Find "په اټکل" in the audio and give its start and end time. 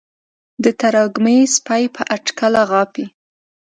1.95-2.53